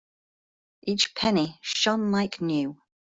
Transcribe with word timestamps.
Each 0.81 1.13
penny 1.13 1.59
shone 1.61 2.09
like 2.11 2.41
new. 2.41 2.81